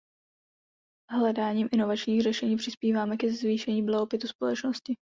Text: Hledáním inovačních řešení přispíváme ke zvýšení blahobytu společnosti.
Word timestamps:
Hledáním 1.11 1.69
inovačních 1.71 2.21
řešení 2.21 2.55
přispíváme 2.55 3.17
ke 3.17 3.31
zvýšení 3.33 3.83
blahobytu 3.85 4.27
společnosti. 4.27 4.95